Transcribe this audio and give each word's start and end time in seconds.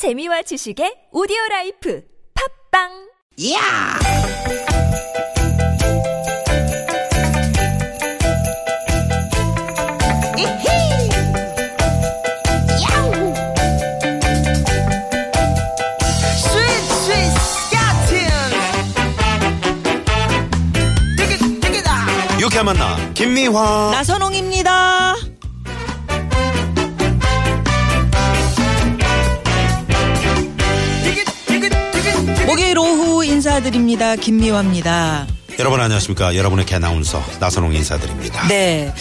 재미와 0.00 0.40
지식의 0.40 1.12
오디오 1.12 1.36
라이프 1.50 2.00
팝빵 2.72 2.88
야! 3.52 3.60
이히! 10.38 11.10
야우! 12.80 13.12
스윗 16.34 16.64
스윗 17.04 17.12
스카틴! 17.68 18.16
디귿 21.18 21.60
디귿아! 21.60 22.40
유쾌한 22.40 22.64
만남 22.64 23.12
김미화 23.12 23.90
나선홍입니다. 23.92 25.16
목요일 32.50 32.76
오후 32.78 33.24
인사드립니다. 33.24 34.16
김미화입니다. 34.16 35.24
여러분 35.60 35.80
안녕하십니까 35.80 36.34
여러분의 36.34 36.66
개나운서 36.66 37.22
나선홍 37.38 37.74
인사드립니다 37.74 38.48
네. 38.48 38.92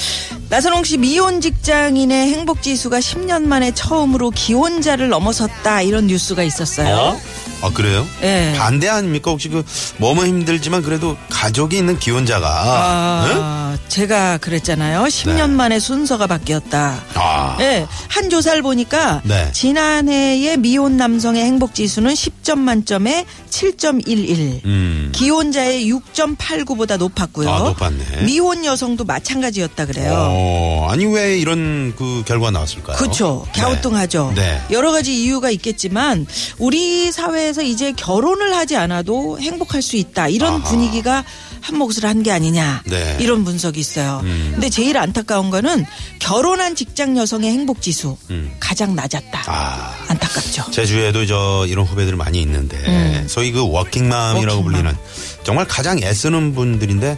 나선홍 0.49 0.83
씨 0.83 0.97
미혼 0.97 1.41
직장인의 1.41 2.27
행복 2.33 2.61
지수가 2.61 2.99
10년 2.99 3.45
만에 3.45 3.71
처음으로 3.71 4.29
기혼자를 4.29 5.09
넘어섰다 5.09 5.81
이런 5.81 6.05
뉴스가 6.05 6.43
있었어요. 6.43 6.95
어? 6.95 7.21
아 7.61 7.69
그래요? 7.71 8.07
예. 8.21 8.53
반대 8.57 8.87
아닙니까 8.87 9.31
혹시 9.31 9.49
그 9.49 9.63
뭐뭐 9.97 10.25
힘들지만 10.25 10.81
그래도 10.81 11.17
가족이 11.29 11.77
있는 11.77 11.99
기혼자가 11.99 12.47
아, 12.47 13.77
제가 13.87 14.37
그랬잖아요. 14.37 15.03
10년 15.03 15.35
네. 15.35 15.47
만에 15.47 15.79
순서가 15.79 16.27
바뀌었다. 16.27 17.03
아. 17.15 17.55
네, 17.59 17.85
한 18.07 18.29
조사를 18.29 18.61
보니까 18.61 19.21
네. 19.23 19.51
지난해의 19.51 20.57
미혼 20.57 20.97
남성의 20.97 21.43
행복 21.43 21.75
지수는 21.75 22.13
10점 22.13 22.59
만점에 22.59 23.25
7.11. 23.59 24.63
음. 24.65 25.11
기혼자의 25.13 25.91
6.89보다 25.91 26.97
높았고요. 26.97 27.49
아, 27.49 27.59
높았네. 27.59 28.23
미혼 28.23 28.63
여성도 28.63 29.03
마찬가지였다 29.03 29.85
그래요. 29.85 30.13
어, 30.15 30.87
아니 30.89 31.05
왜 31.05 31.37
이런 31.37 31.93
그 31.97 32.23
결과 32.25 32.51
나왔을까요? 32.51 32.95
그렇죠. 32.95 33.45
갸우뚱하죠. 33.53 34.31
네. 34.35 34.61
여러 34.71 34.93
가지 34.93 35.23
이유가 35.23 35.49
있겠지만 35.51 36.25
우리 36.57 37.11
사회에서 37.11 37.61
이제 37.61 37.91
결혼을 37.91 38.55
하지 38.55 38.77
않아도 38.77 39.37
행복할 39.39 39.81
수 39.81 39.97
있다. 39.97 40.29
이런 40.29 40.53
아하. 40.53 40.63
분위기가 40.63 41.25
한 41.61 41.77
몫을 41.77 42.03
한 42.05 42.19
게 42.23 42.31
아니냐. 42.31 42.83
네. 42.85 43.17
이런 43.21 43.43
분석이 43.45 43.79
있어요. 43.79 44.19
음. 44.23 44.49
근데 44.53 44.69
제일 44.69 44.97
안타까운 44.97 45.49
거는 45.49 45.85
결혼한 46.19 46.75
직장 46.75 47.17
여성의 47.17 47.49
행복 47.51 47.81
지수 47.81 48.17
음. 48.29 48.51
가장 48.59 48.95
낮았다. 48.95 49.43
아. 49.47 49.93
안타깝죠. 50.09 50.71
제 50.71 50.85
주위에도 50.85 51.25
저 51.25 51.65
이런 51.67 51.85
후배들 51.85 52.15
많이 52.15 52.41
있는데 52.41 52.77
음. 52.87 53.25
소위 53.29 53.51
그 53.51 53.61
워킹맘이라고 53.67 54.57
워킹맘. 54.57 54.63
불리는 54.63 54.97
정말 55.43 55.65
가장 55.65 55.99
애쓰는 56.01 56.53
분들인데 56.55 57.17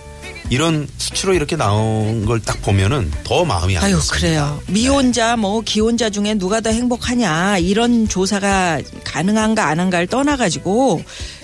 이런 0.52 0.88
수치로 0.98 1.34
이렇게 1.34 1.56
나온 1.56 2.26
걸 2.26 2.42
딱 2.42 2.62
보면은 2.62 3.10
더 3.24 3.46
마음이 3.46 3.78
안 3.78 3.86
아유. 3.86 4.00
그래요. 4.12 4.60
미혼자 4.68 5.38
뭐 5.38 5.62
기혼자 5.62 6.10
중에 6.10 6.34
누가 6.36 6.60
더 6.60 6.70
행복하냐 6.72 7.58
이런 7.60 8.08
조사가 8.10 8.82
가능한가 9.06 9.66
안 9.68 9.80
한가를 9.80 10.08
떠나가지고 10.08 11.02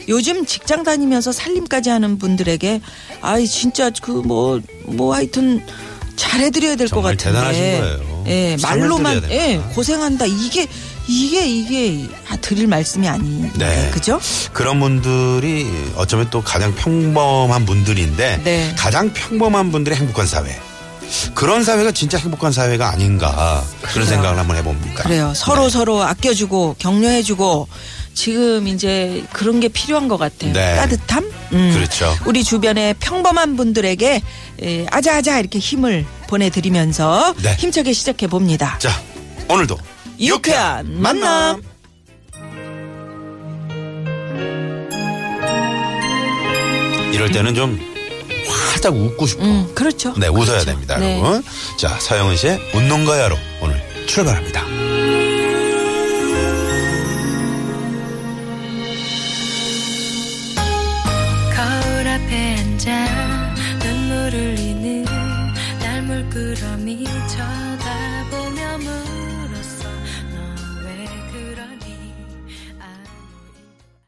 요즘 0.10 0.46
직장 0.46 0.84
다니면서 0.84 1.32
살림까지 1.32 1.90
하는 1.90 2.18
분들에게 2.18 2.82
아이 3.22 3.48
진짜 3.48 3.90
그 4.02 4.12
뭐뭐 4.12 5.16
하여튼 5.16 5.62
잘해드려야 6.18 6.76
될 6.76 6.88
것 6.90 7.02
같은데. 7.02 7.24
대단하신 7.24 7.62
거예요. 7.80 8.24
예 8.28 8.58
말로만 8.62 9.24
예. 9.32 9.62
고생한다 9.74 10.26
이게 10.26 10.68
이게 11.08 11.48
이게 11.48 12.08
아, 12.30 12.36
드릴 12.38 12.68
말씀이 12.68 13.08
아니. 13.08 13.50
네. 13.56 13.90
그죠? 13.94 14.20
그런 14.54 14.80
분들이 14.80 15.66
어쩌면 15.96 16.30
또 16.30 16.42
가장 16.42 16.76
평범한 16.76 17.66
분들인데 17.66 18.42
네. 18.44 18.76
가장 18.78 19.12
평범한 19.14 19.72
분들의 19.72 19.98
행복한 19.98 20.28
사회. 20.28 20.60
그런 21.34 21.64
사회가 21.64 21.92
진짜 21.92 22.18
행복한 22.18 22.52
사회가 22.52 22.90
아닌가 22.90 23.64
그런 23.82 24.06
생각을 24.06 24.38
한번 24.38 24.58
해봅니다. 24.58 25.04
그래요. 25.04 25.32
서로 25.34 25.64
네. 25.64 25.70
서로 25.70 26.04
아껴주고 26.04 26.76
격려해주고 26.80 27.68
지금 28.14 28.68
이제 28.68 29.24
그런 29.32 29.62
게 29.62 29.70
필요한 29.70 30.10
것 30.10 30.18
같아요. 30.18 30.52
네. 30.52 30.76
따뜻함. 30.76 31.32
음. 31.54 31.72
그렇죠. 31.74 32.14
우리 32.26 32.44
주변의 32.44 32.96
평범한 33.00 33.56
분들에게 33.56 34.22
에, 34.64 34.86
아자아자 34.92 35.40
이렇게 35.40 35.60
힘을 35.60 36.06
보내드리면서 36.28 37.36
네. 37.42 37.56
힘차게 37.58 37.94
시작해 37.94 38.28
봅니다. 38.28 38.78
자 38.80 38.90
오늘도 39.48 39.78
유쾌한 40.20 41.00
만남. 41.02 41.62
이럴 47.14 47.32
때는 47.32 47.56
좀 47.56 47.80
활짝 48.48 48.94
웃고 48.94 49.26
싶어. 49.26 49.44
음, 49.44 49.72
그렇죠. 49.74 50.14
네, 50.18 50.28
웃어야 50.28 50.46
그렇죠. 50.46 50.66
됩니다, 50.66 50.98
네. 50.98 51.20
여러분. 51.20 51.44
자, 51.80 51.90
서영은 52.00 52.36
씨의 52.36 52.60
웃는 52.74 53.06
거야로 53.06 53.36
오늘 53.62 53.82
출발합니다. 54.08 54.64
거울 61.56 62.08
앞에 62.08 62.56
앉아 62.58 63.08
눈물 63.80 64.32
흘리는 64.32 65.06
날 65.80 66.02
물끄러미 66.04 67.04
쳐다보며 67.28 68.78
물 68.80 69.17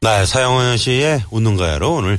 네, 0.02 0.24
서영은 0.24 0.78
씨의 0.78 1.24
웃는 1.30 1.56
거야로 1.56 1.96
오늘 1.96 2.18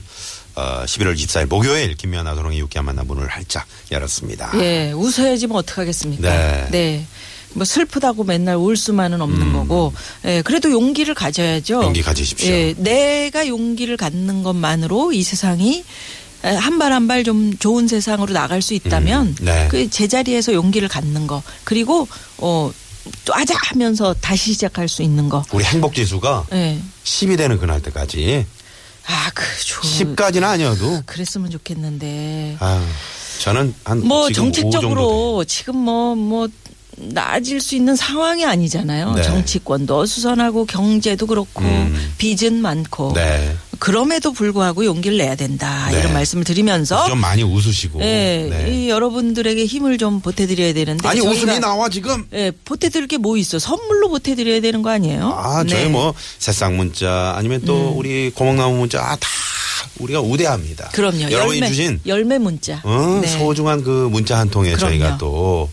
어, 0.54 0.84
11월 0.86 1.16
24일 1.16 1.48
목요일 1.48 1.96
김미아 1.96 2.22
나도롱의 2.22 2.60
유쾌한 2.60 2.86
만남 2.86 3.08
문을 3.08 3.28
활짝 3.28 3.66
열었습니다. 3.90 4.52
예, 4.62 4.92
웃어야지 4.92 5.48
뭐 5.48 5.58
어떡하겠습니까. 5.58 6.30
네. 6.30 6.68
네. 6.70 7.06
뭐 7.54 7.66
슬프다고 7.66 8.24
맨날 8.24 8.56
울 8.58 8.78
수만은 8.78 9.20
없는 9.20 9.52
거고, 9.54 9.94
예, 10.26 10.44
그래도 10.44 10.70
용기를 10.70 11.16
가져야죠. 11.16 11.80
음. 11.80 11.84
용기 11.86 12.04
가지십시오. 12.04 12.52
예, 12.54 12.76
내가 12.78 13.48
용기를 13.48 13.98
갖는 13.98 14.44
것만으로 14.44 15.12
이 15.12 15.24
세상이 15.24 15.84
한 16.44 16.78
발 16.78 16.92
한 16.92 17.08
발 17.08 17.24
좀 17.24 17.58
좋은 17.58 17.88
세상으로 17.88 18.32
나갈 18.32 18.62
수 18.62 18.76
있다면 18.76 19.26
음, 19.28 19.36
네. 19.42 19.68
그 19.72 19.90
제자리에서 19.90 20.54
용기를 20.54 20.88
갖는 20.88 21.26
거 21.26 21.42
그리고 21.64 22.08
어 22.38 22.72
또 23.26 23.34
아자 23.36 23.56
하면서 23.58 24.14
다시 24.22 24.54
시작할 24.54 24.88
수 24.88 25.02
있는 25.02 25.30
거. 25.30 25.44
우리 25.52 25.64
행복 25.64 25.96
지수가 25.96 26.48
예. 26.54 26.80
10이 27.04 27.38
되는 27.38 27.58
그날 27.58 27.82
때까지 27.82 28.46
아, 29.08 29.32
그 29.34 29.44
좋은 29.66 30.16
10까지는 30.16 30.44
아니어도 30.44 31.02
그랬으면 31.06 31.50
좋겠는데. 31.50 32.58
아, 32.60 32.86
저는 33.40 33.74
한뭐 33.84 34.28
지금 34.28 34.48
5 34.48 34.52
정도 34.52 34.52
돼요. 34.52 34.72
정책적으로 34.72 35.44
지금 35.46 35.78
뭐뭐 35.78 36.48
나아질 36.98 37.62
수 37.62 37.76
있는 37.76 37.96
상황이 37.96 38.46
아니잖아요. 38.46 39.14
네. 39.14 39.24
정치권도 39.24 39.98
어수선하고 40.00 40.66
경제도 40.66 41.26
그렇고 41.26 41.62
음. 41.64 42.14
빚은 42.18 42.62
많고 42.62 43.14
네. 43.16 43.56
그럼에도 43.82 44.32
불구하고 44.32 44.86
용기를 44.86 45.18
내야 45.18 45.34
된다 45.36 45.90
네. 45.90 45.98
이런 46.00 46.14
말씀을 46.14 46.44
드리면서 46.44 47.08
좀 47.08 47.18
많이 47.20 47.42
웃으시고. 47.42 48.00
예, 48.02 48.48
네. 48.48 48.70
이 48.72 48.90
여러분들에게 48.90 49.66
힘을 49.66 49.98
좀 49.98 50.20
보태드려야 50.22 50.72
되는데 50.74 51.08
아니 51.08 51.20
웃음이 51.20 51.58
나와 51.60 51.90
지금. 51.90 52.28
예, 52.32 52.52
보태드릴 52.64 53.08
게 53.08 53.18
뭐 53.18 53.38
있어? 53.38 53.58
선물로 53.60 54.10
보태드려야 54.10 54.62
되는 54.62 54.82
거 54.84 54.92
아니에요? 54.92 55.34
아, 55.36 55.64
저희 55.68 55.82
네. 55.82 55.86
음. 55.88 55.94
뭐 55.94 56.14
새싹 56.38 56.74
문자 56.74 57.34
아니면 57.36 57.62
또 57.66 57.90
우리 57.98 58.30
고목나무 58.30 58.78
문자 58.78 59.02
아, 59.02 59.16
다 59.16 59.28
우리가 60.00 60.22
우대합니다. 60.22 60.90
그럼요. 60.90 61.32
여러분이 61.32 61.60
열매, 61.62 61.68
주신 61.68 62.00
열매 62.06 62.38
문자. 62.38 62.82
어, 62.84 63.20
네. 63.22 63.28
소중한 63.28 63.84
그 63.84 64.08
문자 64.12 64.38
한 64.38 64.50
통에 64.50 64.74
그럼요. 64.74 64.80
저희가 64.92 65.18
또 65.18 65.70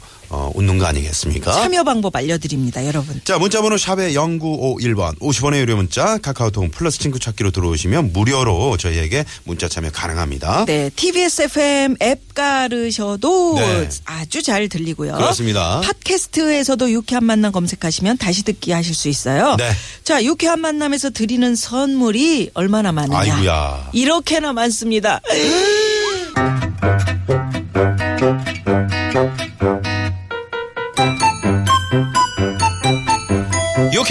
어, 0.48 0.52
웃는 0.54 0.78
거 0.78 0.86
아니겠습니까? 0.86 1.52
참여 1.52 1.84
방법 1.84 2.16
알려드립니다, 2.16 2.84
여러분. 2.86 3.20
자, 3.24 3.38
문자번호 3.38 3.76
샵의 3.76 4.14
0951번 4.14 5.18
50원의 5.20 5.58
유료 5.60 5.76
문자 5.76 6.18
카카오톡 6.18 6.70
플러스 6.70 6.98
친구 6.98 7.18
찾기로 7.18 7.50
들어오시면 7.50 8.12
무료로 8.12 8.76
저희에게 8.76 9.24
문자 9.44 9.68
참여 9.68 9.90
가능합니다. 9.90 10.64
네, 10.66 10.90
TBS 10.94 11.42
FM 11.42 11.96
앱 12.02 12.34
깔으셔도 12.34 13.54
네. 13.58 13.88
아주 14.04 14.42
잘 14.42 14.68
들리고요. 14.68 15.14
그렇습니다. 15.14 15.80
팟캐스트에서도 15.80 16.90
유쾌한 16.90 17.24
만남 17.24 17.52
검색하시면 17.52 18.18
다시 18.18 18.42
듣기 18.44 18.72
하실 18.72 18.94
수 18.94 19.08
있어요. 19.08 19.56
네. 19.56 19.70
자, 20.04 20.22
유쾌한 20.24 20.60
만남에서 20.60 21.10
드리는 21.10 21.54
선물이 21.54 22.50
얼마나 22.54 22.92
많으냐. 22.92 23.18
아이고야. 23.18 23.90
이렇게나 23.92 24.52
많습니다. 24.52 25.20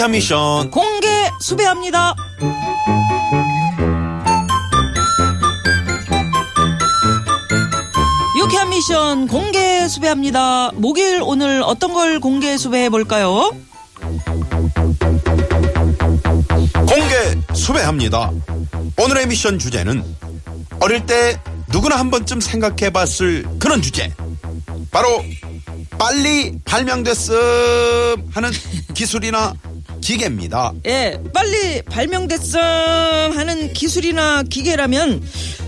유쾌한 0.08 0.12
미션 0.12 0.72
공개 0.72 1.08
수배합니다. 1.42 2.16
유쾌한 8.40 8.70
미션 8.70 9.28
공개 9.28 9.86
수배합니다. 9.90 10.72
목요일 10.76 11.22
오늘 11.22 11.62
어떤 11.62 11.92
걸 11.92 12.22
공개 12.22 12.58
수배해 12.58 12.90
볼까요? 12.90 13.52
합니다. 17.84 18.32
오늘의 18.98 19.28
미션 19.28 19.60
주제는 19.60 20.04
어릴 20.80 21.06
때 21.06 21.38
누구나 21.72 21.98
한 21.98 22.10
번쯤 22.10 22.40
생각해 22.40 22.92
봤을 22.92 23.46
그런 23.60 23.82
주제. 23.82 24.14
바로 24.92 25.24
빨리 25.98 26.60
발명됐음 26.64 28.30
하는 28.32 28.52
기술이나 28.94 29.54
기계입니다. 30.08 30.72
예, 30.86 31.20
빨리 31.34 31.82
발명됐음 31.82 32.62
하는 33.36 33.74
기술이나 33.74 34.44
기계라면, 34.44 35.22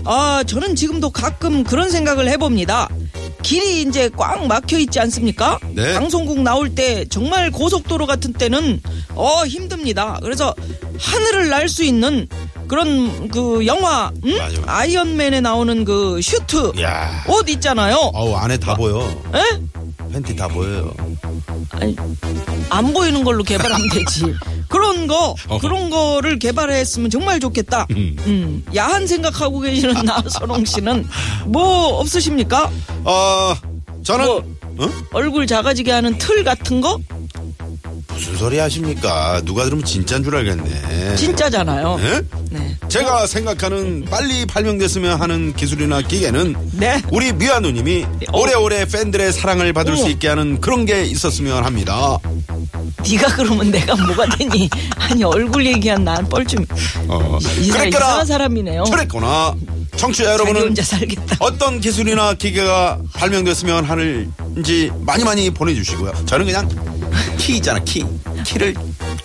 아, 0.06 0.42
저는 0.46 0.76
지금도 0.76 1.10
가끔 1.10 1.62
그런 1.62 1.90
생각을 1.90 2.26
해봅니다. 2.30 2.88
길이 3.42 3.82
이제 3.82 4.08
꽉 4.16 4.46
막혀 4.46 4.78
있지 4.78 4.98
않습니까? 4.98 5.58
네. 5.74 5.92
방송국 5.92 6.40
나올 6.40 6.74
때 6.74 7.04
정말 7.10 7.50
고속도로 7.50 8.06
같은 8.06 8.32
때는 8.32 8.80
어 9.14 9.44
힘듭니다. 9.46 10.18
그래서 10.22 10.54
하늘을 10.98 11.48
날 11.50 11.68
수 11.68 11.84
있는 11.84 12.26
그런 12.68 13.28
그 13.28 13.64
영화 13.66 14.10
음? 14.24 14.38
아이언맨에 14.66 15.40
나오는 15.40 15.84
그 15.84 16.20
슈트 16.22 16.72
야. 16.82 17.24
옷 17.28 17.48
있잖아요. 17.48 17.96
어우 18.12 18.34
안에 18.34 18.58
다 18.58 18.74
보여. 18.74 19.00
에? 19.34 20.12
팬티 20.12 20.36
다 20.36 20.46
보여요. 20.48 20.92
아니, 21.70 21.96
안 22.70 22.92
보이는 22.92 23.22
걸로 23.24 23.42
개발하면 23.42 23.88
되지. 23.90 24.34
그런 24.68 25.06
거, 25.06 25.34
어허. 25.48 25.58
그런 25.58 25.90
거를 25.90 26.38
개발했으면 26.38 27.10
정말 27.10 27.40
좋겠다. 27.40 27.86
음. 27.90 28.64
야한 28.74 29.06
생각하고 29.06 29.60
계시는 29.60 29.94
나선홍 30.06 30.64
씨는 30.64 31.06
뭐 31.46 31.98
없으십니까? 32.00 32.70
어 33.04 33.54
저는 34.04 34.24
뭐. 34.26 34.44
어? 34.78 34.90
얼굴 35.12 35.46
작아지게 35.46 35.90
하는 35.90 36.16
틀 36.18 36.42
같은 36.44 36.80
거? 36.80 36.98
무슨 38.08 38.36
소리 38.36 38.58
하십니까? 38.58 39.42
누가 39.44 39.64
들으면 39.64 39.84
진짜인 39.84 40.22
줄 40.22 40.36
알겠네. 40.36 41.16
진짜잖아요. 41.16 41.98
예? 42.02 42.22
네. 42.50 42.69
제가 42.90 43.28
생각하는 43.28 44.04
빨리 44.10 44.44
발명됐으면 44.46 45.20
하는 45.20 45.54
기술이나 45.54 46.02
기계는 46.02 46.56
네. 46.72 47.00
우리 47.12 47.32
미아 47.32 47.60
누님이 47.60 48.04
어. 48.32 48.38
오래오래 48.40 48.84
팬들의 48.86 49.32
사랑을 49.32 49.72
받을 49.72 49.92
어머. 49.92 50.02
수 50.02 50.10
있게 50.10 50.26
하는 50.26 50.60
그런 50.60 50.84
게 50.84 51.04
있었으면 51.04 51.64
합니다. 51.64 52.18
네가 53.08 53.36
그러면 53.36 53.70
내가 53.70 53.94
뭐가 53.94 54.26
되니? 54.36 54.68
아니 54.96 55.22
얼굴 55.22 55.64
얘기한 55.66 56.02
난 56.02 56.28
뻘쭘. 56.28 56.66
어. 57.06 57.38
이 57.60 57.70
사람 57.70 57.88
이상한 57.88 58.26
사람이네요. 58.26 58.82
그랬구나. 58.84 59.54
청취자 59.96 60.32
여러분은. 60.32 60.74
어떤 61.38 61.80
기술이나 61.80 62.34
기계가 62.34 62.98
발명됐으면 63.12 63.84
하는지 63.84 64.90
많이 65.00 65.22
많이 65.22 65.48
보내주시고요. 65.50 66.24
저는 66.26 66.44
그냥 66.46 66.68
키 67.38 67.56
있잖아 67.56 67.78
키 67.84 68.04
키를 68.44 68.74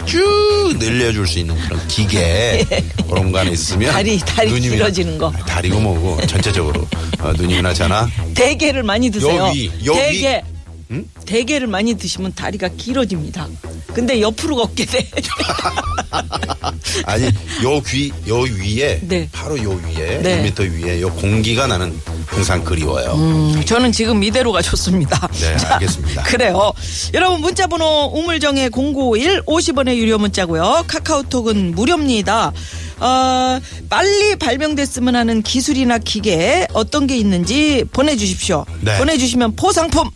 쭉 0.06 0.76
늘려줄 0.78 1.28
수 1.28 1.40
있는 1.40 1.56
그런 1.62 1.88
기계 1.88 2.66
그런 3.10 3.32
거 3.32 3.40
하나 3.40 3.50
있으면 3.50 3.92
다리, 3.92 4.18
다리 4.20 4.60
길어지는 4.60 5.18
거. 5.18 5.32
다리고 5.32 5.80
뭐고 5.80 6.26
전체적으로 6.28 6.88
어, 7.20 7.34
누님이나 7.34 7.74
저나 7.74 8.10
대게를 8.34 8.84
많이 8.84 9.10
드세요. 9.10 9.36
요 9.48 9.52
위, 9.54 9.72
요 9.86 9.94
대게. 9.94 10.44
응? 10.92 11.04
대게를 11.26 11.66
많이 11.68 11.96
드시면 11.96 12.34
다리가 12.36 12.68
길어집니다. 12.78 13.48
근데 13.94 14.22
옆으로 14.22 14.56
걷게 14.58 14.86
돼. 14.86 15.10
아니 17.06 17.26
요 17.64 17.82
귀 17.82 18.12
요 18.28 18.42
위에 18.42 19.00
네. 19.04 19.28
바로 19.32 19.62
요 19.64 19.72
위에 19.72 20.22
네. 20.22 20.52
1m 20.52 20.72
위에 20.84 21.02
요 21.02 21.12
공기가 21.14 21.66
나는 21.68 22.00
항상 22.36 22.64
그리워요. 22.66 23.14
음, 23.14 23.64
저는 23.66 23.94
지금 23.94 24.22
이대로가 24.22 24.62
좋습니다. 24.62 25.26
네, 25.40 25.56
알겠습니다. 25.72 26.24
그래요. 26.24 26.74
여러분 27.14 27.40
문자번호 27.40 28.12
우물정의 28.14 28.70
0951 28.72 29.42
50원의 29.44 29.96
유료 29.96 30.18
문자고요. 30.18 30.84
카카오톡은 30.86 31.76
무료입니다. 31.76 32.52
어, 33.00 33.60
빨리 33.90 34.36
발명됐으면 34.36 35.16
하는 35.16 35.42
기술이나 35.44 35.98
기계 35.98 36.68
어떤 36.74 37.08
게 37.08 37.16
있는지 37.18 37.86
보내주십시오. 37.94 38.66
네. 38.82 38.98
보내주시면 38.98 39.56
포상품 39.56 40.10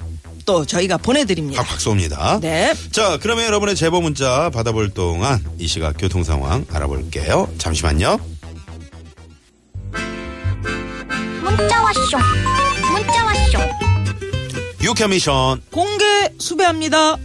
또 0.46 0.66
저희가 0.66 0.98
보내드립니다. 0.98 1.64
팍팍 1.64 1.80
쏩니다. 1.80 2.42
네. 2.42 2.74
자, 2.92 3.18
그러면 3.22 3.46
여러분의 3.46 3.76
제보 3.78 4.02
문자 4.02 4.50
받아볼 4.50 4.90
동안 4.90 5.42
이 5.58 5.68
시각 5.68 5.96
교통 5.98 6.24
상황 6.26 6.66
알아볼게요. 6.70 7.48
잠시만요. 7.58 8.20
왔쇼 11.90 12.18
문자 12.92 13.26
왔쇼 13.26 13.58
유쾌 14.84 15.08
미션. 15.08 15.62
공개 15.72 16.06
수배합니다. 16.38 17.18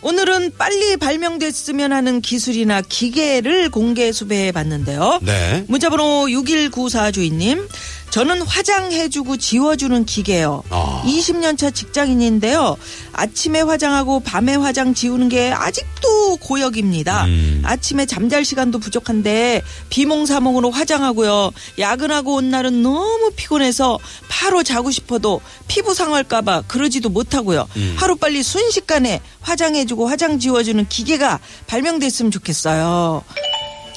오늘은 0.00 0.52
빨리 0.56 0.96
발명됐으면 0.96 1.92
하는 1.92 2.22
기술이나 2.22 2.80
기계를 2.80 3.68
공개 3.68 4.10
수배해 4.10 4.52
봤는데요. 4.52 5.18
네. 5.22 5.64
문자번호 5.68 6.30
6194 6.30 7.10
주인님. 7.10 7.68
저는 8.10 8.42
화장해주고 8.42 9.36
지워주는 9.36 10.04
기계요. 10.06 10.62
아. 10.70 11.02
20년 11.04 11.58
차 11.58 11.70
직장인인데요. 11.70 12.76
아침에 13.12 13.60
화장하고 13.60 14.20
밤에 14.20 14.54
화장 14.54 14.94
지우는 14.94 15.28
게 15.28 15.52
아직도 15.52 16.36
고역입니다. 16.38 17.24
음. 17.26 17.62
아침에 17.64 18.06
잠잘 18.06 18.44
시간도 18.44 18.78
부족한데 18.78 19.62
비몽사몽으로 19.90 20.70
화장하고요. 20.70 21.52
야근하고 21.78 22.36
온 22.36 22.50
날은 22.50 22.82
너무 22.82 23.30
피곤해서 23.36 23.98
바로 24.28 24.62
자고 24.62 24.90
싶어도 24.90 25.40
피부 25.66 25.94
상할까봐 25.94 26.62
그러지도 26.66 27.10
못하고요. 27.10 27.68
음. 27.76 27.94
하루빨리 27.98 28.42
순식간에 28.42 29.20
화장해주고 29.42 30.08
화장 30.08 30.38
지워주는 30.38 30.88
기계가 30.88 31.40
발명됐으면 31.66 32.30
좋겠어요. 32.30 33.22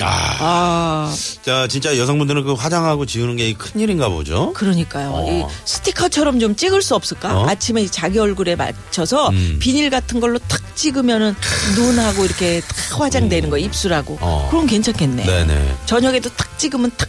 아, 0.02 0.38
아, 0.40 1.16
자, 1.44 1.68
진짜 1.68 1.98
여성분들은 1.98 2.44
그 2.44 2.54
화장하고 2.54 3.06
지우는 3.06 3.36
게 3.36 3.54
큰일인가 3.54 4.10
보죠? 4.10 4.54
그러니까요. 4.54 5.10
어. 5.14 5.30
이 5.32 5.44
스티커처럼 5.66 6.40
좀 6.40 6.56
찍을 6.56 6.82
수 6.82 6.96
없을까? 6.96 7.40
어? 7.42 7.48
아침에 7.48 7.86
자기 7.88 8.20
얼굴에 8.20 8.56
맞춰서 8.56 9.30
음. 9.30 9.58
비닐 9.60 9.90
같은 9.90 10.20
걸로 10.20 10.40
탁 10.48 10.62
찍으면은 10.76 11.36
눈하고 11.76 12.26
이렇게 12.26 12.62
탁 12.62 13.00
화장되는 13.02 13.50
거 13.50 13.58
입술하고. 13.58 14.18
어. 14.22 14.48
그럼 14.50 14.66
괜찮겠네. 14.68 15.26
네네. 15.26 15.76
저녁에도 15.86 16.30
탁 16.36 16.58
찍으면 16.58 16.92
탁 16.98 17.08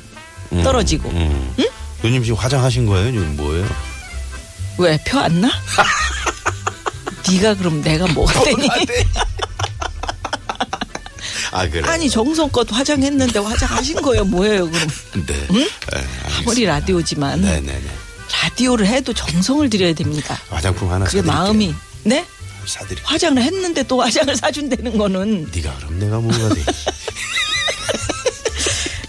음, 0.53 0.63
떨어지고. 0.63 1.09
음. 1.11 1.55
누님 2.03 2.23
지금 2.25 2.37
화장하신 2.39 2.87
거예요? 2.87 3.13
지금 3.13 3.37
뭐예요? 3.37 3.67
왜 4.79 4.99
표 5.05 5.19
안 5.21 5.41
나? 5.41 5.51
네가 7.31 7.55
그럼 7.55 7.83
내가 7.83 8.07
뭐가 8.09 8.43
되니? 8.43 8.69
아, 11.53 11.69
그래. 11.69 11.87
아니 11.89 12.09
정성껏 12.11 12.67
화장했는데 12.73 13.39
화장하신 13.39 14.03
거예요 14.03 14.25
뭐예요 14.25 14.69
그럼 14.71 14.89
네. 15.27 15.47
네, 15.51 15.69
아무리 16.39 16.65
라디오지만 16.65 17.41
네 17.43 17.61
네 17.61 17.73
네. 17.73 17.83
라디오를 18.43 18.87
해도 18.87 19.13
정성을 19.13 19.69
들여야 19.71 19.93
됩니다 19.95 20.39
화장품 20.49 20.91
하나 20.91 21.05
그게 21.05 21.19
사드릴게요. 21.19 21.33
마음이 21.43 21.75
네 22.05 22.25
사드릴게요. 22.67 23.07
화장을 23.07 23.43
했는데 23.43 23.83
또 23.83 24.01
화장을 24.01 24.35
사준다는 24.35 24.97
거는 24.97 25.51
네가 25.55 25.77
그럼 25.77 25.99
내가 25.99 26.19
뭐가 26.19 26.55
돼? 26.55 26.63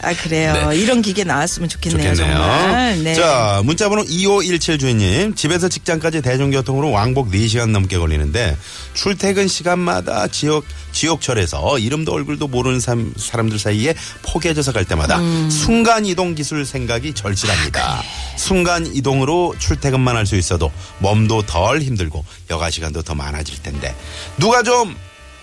아 0.04 0.14
그래요 0.14 0.72
이런 0.74 1.02
기계 1.02 1.24
나왔으면 1.24 1.70
좋겠네요, 1.70 2.14
좋겠네요. 2.14 2.36
정말 2.38 3.04
네. 3.04 3.14
자, 3.16 3.62
문자번호 3.64 4.04
2517 4.08 4.78
주인님. 4.78 5.36
집에서 5.36 5.70
직장까지 5.70 6.22
대중교통으로 6.22 6.92
왕복 6.92 7.32
4시간 7.32 7.70
넘게 7.70 7.98
걸리는데 7.98 8.58
출퇴근 8.94 9.48
시간마다 9.48 10.28
지역, 10.28 10.66
지옥철에서 10.92 11.80
이름도 11.80 12.12
얼굴도 12.12 12.48
모르는 12.48 12.80
사람, 12.80 13.14
사람들 13.18 13.58
사이에 13.60 13.96
포개져서 14.24 14.74
갈 14.74 14.86
때마다 14.86 15.20
음. 15.20 15.50
순간 15.50 16.06
이동 16.06 16.36
기술 16.36 16.66
생각이 16.66 17.10
아, 17.10 17.14
절실합니다. 17.14 18.04
순간 18.38 18.86
이동으로 18.94 19.56
출퇴근만 19.58 20.16
할 20.18 20.24
수 20.24 20.36
있어도 20.38 20.72
몸도 21.00 21.42
덜 21.44 21.82
힘들고 21.82 22.24
여가 22.50 22.70
시간도 22.70 23.02
더 23.02 23.14
많아질 23.14 23.62
텐데 23.62 23.94
누가 24.38 24.64
좀 24.64 24.96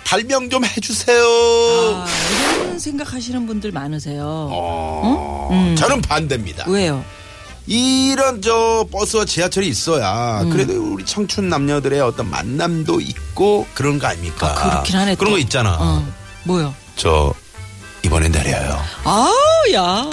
발명 0.05 0.51
좀 0.51 0.65
해주세요. 0.65 1.23
아, 1.25 2.07
이런 2.57 2.79
생각하시는 2.79 3.47
분들 3.47 3.73
많으세요 3.73 4.25
어, 4.51 5.49
음. 5.53 5.77
저는 5.77 6.01
반대입니다. 6.03 6.65
왜요 6.69 7.05
이런 7.67 8.43
저 8.43 8.87
버스와 8.91 9.25
지하철이 9.25 9.69
있어야 9.69 10.41
음. 10.43 10.51
그래도 10.51 10.73
우리 10.95 11.05
청춘 11.05 11.49
남녀들의 11.49 12.01
어떤 12.01 12.29
만남도 12.31 13.01
있고 13.01 13.67
그런 13.75 13.99
거 13.99 14.09
아닙니까? 14.09 14.51
아, 14.51 14.71
그렇긴 14.71 14.97
하네 14.97 15.15
그런 15.15 15.31
또. 15.31 15.37
거 15.37 15.39
있잖아. 15.39 15.77
어, 15.79 16.05
뭐요 16.45 16.75
저 16.97 17.33
이번엔 18.05 18.33
내려요. 18.33 18.83
아야 19.05 20.11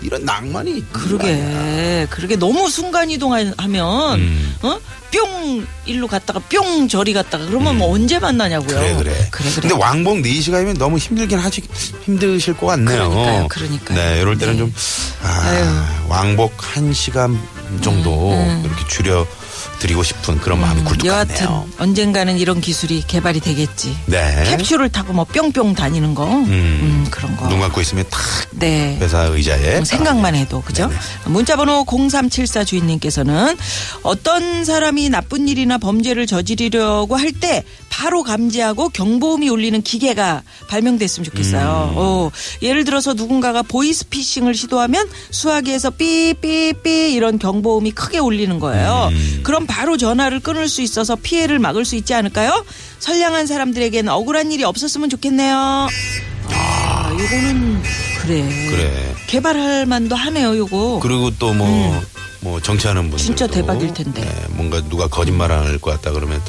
이런 0.00 0.24
낭만이. 0.24 0.84
그러게, 0.92 2.06
그러게 2.10 2.36
너무 2.36 2.68
순간 2.68 3.10
이동하면 3.10 4.18
음. 4.20 4.56
어? 4.62 4.78
뿅 5.12 5.66
일로 5.86 6.08
갔다가 6.08 6.40
뿅 6.40 6.88
저리 6.88 7.12
갔다가 7.12 7.46
그러면 7.46 7.78
뭐 7.78 7.94
언제 7.94 8.18
만나냐고요. 8.18 8.76
음. 8.76 8.82
그래 8.82 8.94
그래. 8.96 9.28
그래 9.30 9.50
그래. 9.50 9.68
근데 9.68 9.74
왕복 9.74 10.18
4시간이면 10.18 10.76
너무 10.78 10.98
힘들긴 10.98 11.38
하지 11.38 11.62
힘드실 12.04 12.54
것 12.54 12.66
같네요. 12.66 13.08
그러니까요, 13.08 13.48
그러니까요. 13.48 13.98
네, 13.98 14.20
이럴 14.20 14.36
때는 14.36 14.54
네. 14.54 14.58
좀 14.58 14.74
아, 15.22 16.04
왕복 16.08 16.56
1시간 16.58 17.38
정도 17.80 18.32
이렇게 18.64 18.86
줄여 18.88 19.26
드리고 19.84 20.02
싶은 20.02 20.40
그런 20.40 20.60
마음이 20.62 20.82
굴뚝 20.84 21.04
음, 21.04 21.06
여하튼 21.08 21.34
같네요. 21.34 21.66
언젠가는 21.78 22.38
이런 22.38 22.62
기술이 22.62 23.04
개발이 23.06 23.40
되겠지. 23.40 23.94
네. 24.06 24.56
캡슐을 24.56 24.88
타고 24.88 25.12
뭐 25.12 25.24
뿅뿅 25.24 25.74
다니는 25.74 26.14
거, 26.14 26.24
음, 26.26 27.06
그런 27.10 27.36
거. 27.36 27.48
눈 27.50 27.60
감고 27.60 27.82
있으면 27.82 28.06
탁 28.08 28.22
네. 28.52 28.96
회사 28.98 29.24
의자에 29.24 29.80
음, 29.80 29.84
생각만 29.84 30.34
해도 30.36 30.62
그죠? 30.62 30.90
문자번호 31.26 31.84
0374 31.84 32.64
주인님께서는 32.64 33.58
어떤 34.02 34.64
사람이 34.64 35.10
나쁜 35.10 35.48
일이나 35.48 35.76
범죄를 35.76 36.26
저지르려고 36.26 37.16
할 37.16 37.34
때 37.34 37.64
바로 37.96 38.24
감지하고 38.24 38.88
경보음이 38.88 39.48
울리는 39.48 39.80
기계가 39.80 40.42
발명됐으면 40.66 41.24
좋겠어요. 41.26 41.90
음. 41.92 41.94
어, 41.96 42.30
예를 42.60 42.82
들어서 42.84 43.14
누군가가 43.14 43.62
보이스피싱을 43.62 44.52
시도하면 44.54 45.08
수화기에서 45.30 45.90
삐삐삐 45.90 47.12
이런 47.12 47.38
경보음이 47.38 47.92
크게 47.92 48.18
울리는 48.18 48.58
거예요. 48.58 49.10
음. 49.12 49.40
그럼 49.44 49.66
바로 49.68 49.96
전화를 49.96 50.40
끊을 50.40 50.68
수 50.68 50.82
있어서 50.82 51.14
피해를 51.14 51.60
막을 51.60 51.84
수 51.84 51.94
있지 51.94 52.14
않을까요? 52.14 52.64
선량한 52.98 53.46
사람들에겐 53.46 54.08
억울한 54.08 54.50
일이 54.50 54.64
없었으면 54.64 55.08
좋겠네요. 55.08 55.56
아, 56.48 57.10
요거는 57.12 57.82
그래. 58.22 58.42
그래. 58.70 59.14
개발할 59.28 59.86
만도 59.86 60.16
하네요, 60.16 60.56
요거. 60.56 60.98
그리고 61.00 61.30
또뭐뭐 61.38 62.60
정치하는 62.60 63.02
분들 63.02 63.18
음. 63.18 63.18
진짜 63.18 63.46
대박일 63.46 63.94
텐데. 63.94 64.22
음. 64.22 64.56
뭔가 64.56 64.80
누가 64.88 65.06
거짓말할 65.06 65.78
것 65.78 65.92
같다 65.92 66.10
그러면 66.10 66.42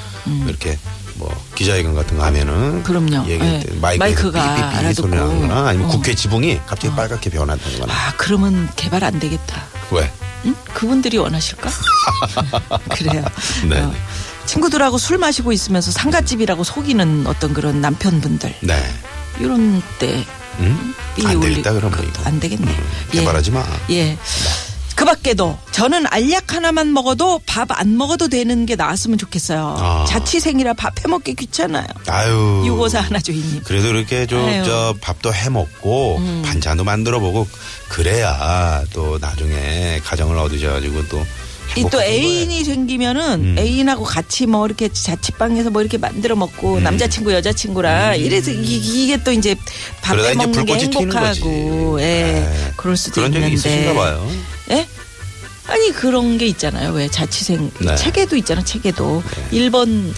이렇게 0.48 0.80
뭐 1.16 1.34
기자회견 1.56 1.94
같은 1.96 2.18
거 2.18 2.26
하면은 2.26 2.84
그럼요. 2.84 3.26
얘기 3.30 3.44
네. 3.44 3.64
마이크가 3.80 4.72
삐삐삐. 4.72 4.94
소리 4.94 5.12
나거나 5.16 5.68
아니면 5.70 5.88
어. 5.88 5.92
국회 5.92 6.14
지붕이 6.14 6.60
갑자기 6.66 6.94
빨갛게 6.96 7.30
변한다거나 7.30 7.94
아, 7.94 8.14
그러면 8.18 8.70
개발 8.76 9.04
안 9.04 9.20
되겠다. 9.20 9.64
왜? 9.92 10.12
응? 10.46 10.56
그분들이 10.74 11.18
원하실까? 11.18 11.70
그래요. 12.96 13.24
네. 13.68 13.80
어, 13.82 13.94
친구들하고 14.46 14.98
술 14.98 15.18
마시고 15.18 15.52
있으면서 15.54 15.92
상갓집이라고 15.92 16.64
속이는 16.64 17.26
어떤 17.28 17.54
그런 17.54 17.82
남편분들. 17.82 18.54
네. 18.62 18.84
이런 19.40 19.82
때. 20.00 20.24
음? 20.60 20.94
삐안 21.16 21.40
되겠다 21.40 21.74
그러면 21.74 21.92
그- 22.00 22.06
이거. 22.06 22.24
안 22.26 22.40
되겠네. 22.40 22.72
음, 22.72 22.84
예. 23.14 23.20
개발하지 23.20 23.52
마. 23.52 23.64
예. 23.90 24.18
그 24.96 25.04
밖에도 25.04 25.58
저는 25.72 26.06
알약 26.10 26.54
하나만 26.54 26.94
먹어도 26.94 27.42
밥 27.46 27.66
안 27.78 27.98
먹어도 27.98 28.28
되는 28.30 28.66
게 28.66 28.76
나왔으면 28.76 29.18
좋겠어요. 29.18 29.76
아. 29.78 30.06
자취생이라 30.08 30.74
밥 30.76 30.94
해 31.04 31.08
먹기 31.10 31.34
귀찮아요. 31.36 31.86
아유. 32.08 32.64
유고사 32.66 33.02
하나 33.02 33.20
주인님. 33.20 33.64
그래도 33.66 33.90
이렇게 33.90 34.26
좀. 34.26 34.40
음. 34.48 34.64
저 34.66 34.96
밥도 35.02 35.34
해 35.34 35.50
먹고 35.50 36.22
반찬도 36.46 36.84
만들어 36.86 37.20
보고 37.20 37.48
그래야 37.90 38.84
또 38.94 39.18
나중에 39.20 40.00
가정을 40.06 40.38
얻으셔가지고 40.38 41.08
또 41.10 41.26
이또 41.76 42.00
행복하신 42.02 42.14
애인이 42.14 42.64
생기면은 42.64 43.34
음. 43.44 43.56
애인하고 43.60 44.04
같이 44.06 44.46
뭐 44.46 44.66
이렇게 44.66 44.88
자취방에서 44.88 45.72
뭐 45.72 45.82
이렇게 45.82 45.98
만들어 45.98 46.36
먹고 46.36 46.80
남자친구 46.80 47.34
여자친구랑 47.34 48.18
이래서 48.20 48.52
이- 48.52 48.78
이게 49.06 49.22
또 49.24 49.32
이제 49.32 49.56
밥 50.02 50.14
음. 50.14 50.18
그러다 50.20 50.28
해 50.30 50.34
이제 50.36 50.46
먹는 50.46 50.66
게 50.66 50.74
행복하고. 50.80 52.00
예 52.02 52.04
네. 52.06 52.72
그럴 52.78 52.96
수도 52.96 53.16
그런 53.16 53.34
적이 53.34 53.46
있는데 53.48 53.70
있으신가 53.70 53.94
봐요. 54.00 54.30
예? 54.72 54.88
아니 55.68 55.92
그런 55.92 56.38
게 56.38 56.46
있잖아요. 56.48 56.94
왜 56.94 57.08
자취생 57.08 57.72
네. 57.80 57.96
책에도 57.96 58.36
있잖아. 58.36 58.64
책에도 58.64 59.24
일본 59.52 60.14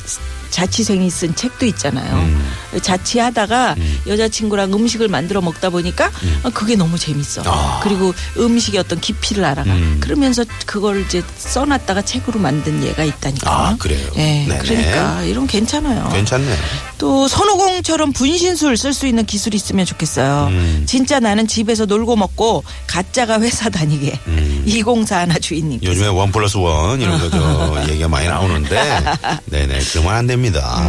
자취생이 0.50 1.10
쓴 1.10 1.36
책도 1.36 1.66
있잖아요. 1.68 2.16
음. 2.16 2.48
자취하다가 2.82 3.76
여자친구랑 4.08 4.74
음식을 4.74 5.08
만들어 5.08 5.42
먹다 5.42 5.70
보니까 5.70 6.12
아, 6.44 6.50
그게 6.50 6.76
너무 6.76 6.98
재밌어. 6.98 7.42
음. 7.42 7.48
아. 7.48 7.80
그리고 7.84 8.14
음식의 8.38 8.80
어떤 8.80 9.00
깊이를 9.00 9.44
알아가. 9.46 9.72
음. 9.72 9.98
그러면서 10.00 10.44
그걸 10.66 11.02
이제 11.02 11.24
써놨다가 11.38 12.02
책으로 12.02 12.40
만든 12.40 12.84
얘가 12.84 13.04
있다니까. 13.04 13.50
아, 13.52 13.76
그래요? 13.78 14.08
예, 14.18 14.46
네네. 14.48 14.58
그러니까 14.60 15.24
이런 15.24 15.48
괜찮아요. 15.48 16.10
괜찮네. 16.10 16.56
또 16.98 17.28
손오공처럼 17.28 18.14
분신술 18.14 18.78
쓸 18.78 18.94
수 18.94 19.06
있는 19.08 19.26
기술이 19.26 19.56
있으면 19.58 19.86
좋겠어요. 19.86 20.48
음. 20.50 20.84
진짜 20.88 21.20
나는 21.20 21.48
집에서 21.48 21.86
놀고 21.86 22.16
먹고 22.16 22.64
가짜가 22.88 23.40
회사 23.42 23.70
다니게. 23.70 24.20
음. 24.28 24.64
204 24.68 25.18
하나 25.20 25.38
주인님. 25.40 25.80
요즘에 25.84 26.08
원 26.08 26.32
플러스 26.32 26.58
원 26.58 27.00
이런 27.00 27.20
거저 27.20 27.86
얘기가 27.90 28.08
많이 28.08 28.28
나오는데 28.28 29.04
네네 29.46 29.80
그러면 29.92 30.14
안 30.16 30.28
됩니다. 30.28 30.37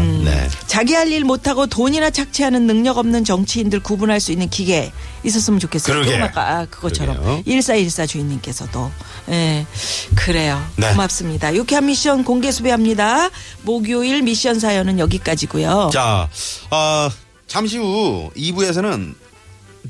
음. 0.00 0.24
네. 0.24 0.48
자기 0.66 0.94
할 0.94 1.08
일 1.08 1.24
못하고 1.24 1.66
돈이나 1.66 2.10
착취하는 2.10 2.66
능력 2.66 2.98
없는 2.98 3.24
정치인들 3.24 3.80
구분할 3.80 4.20
수 4.20 4.30
있는 4.32 4.48
기계 4.50 4.92
있었으면 5.24 5.58
좋겠어요. 5.58 5.94
그러게. 6.00 6.16
아까 6.22 6.48
아, 6.58 6.66
그것처럼 6.66 7.16
그러게요. 7.16 7.42
1414 7.46 8.06
주인님께서도 8.06 8.90
예 9.30 9.66
그래요. 10.14 10.62
네. 10.76 10.90
고맙습니다. 10.90 11.54
유쾌한 11.54 11.86
미션 11.86 12.24
공개 12.24 12.50
수배합니다. 12.52 13.30
목요일 13.62 14.22
미션 14.22 14.60
사연은 14.60 14.98
여기까지고요. 14.98 15.90
자, 15.92 16.28
어, 16.70 17.08
잠시 17.46 17.78
후 17.78 18.30
2부에서는 18.36 19.14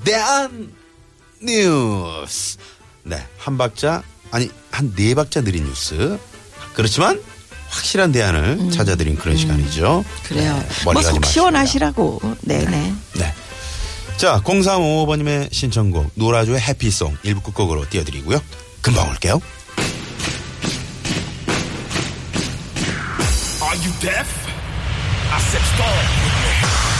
대한 0.04 0.72
뉴스. 1.42 2.58
네, 3.02 3.24
한 3.38 3.58
박자 3.58 4.02
아니 4.30 4.50
한 4.70 4.94
네 4.94 5.14
박자 5.14 5.40
느린 5.42 5.64
뉴스. 5.64 6.18
그렇지만 6.74 7.20
확실한 7.68 8.12
대안을 8.12 8.70
찾아드린 8.70 9.16
그런 9.16 9.36
시간이죠. 9.36 10.04
음. 10.06 10.22
그래요. 10.24 10.54
네, 10.56 10.68
멀리 10.84 10.94
뭐 10.94 10.94
가지 10.94 11.08
속 11.08 11.20
마시고요. 11.20 11.32
시원하시라고. 11.32 12.20
네네. 12.42 12.94
네. 13.14 13.34
자, 14.16 14.40
0355번님의 14.42 15.52
신청곡 15.52 16.10
노라조의 16.14 16.60
해피송 16.60 17.16
1부 17.24 17.42
끝곡으로 17.44 17.88
띄워드리고요. 17.88 18.40
금방 18.80 19.08
올게요. 19.10 19.40
Are 23.62 23.76
you 23.76 23.92
deaf? 24.00 24.26
I 25.30 25.40
said 25.40 25.62
stop. 25.74 26.97